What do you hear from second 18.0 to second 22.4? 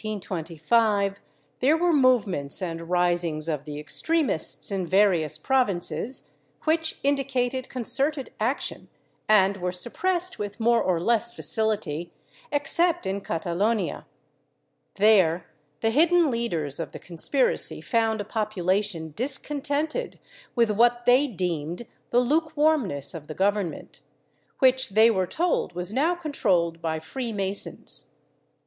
a population discontented with what they deemed the